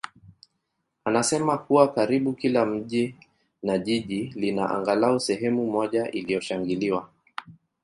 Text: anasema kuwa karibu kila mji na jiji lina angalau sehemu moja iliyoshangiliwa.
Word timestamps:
anasema 1.05 1.57
kuwa 1.57 1.93
karibu 1.93 2.33
kila 2.33 2.65
mji 2.65 3.15
na 3.63 3.77
jiji 3.77 4.21
lina 4.35 4.69
angalau 4.69 5.19
sehemu 5.19 5.71
moja 5.71 6.11
iliyoshangiliwa. 6.11 7.09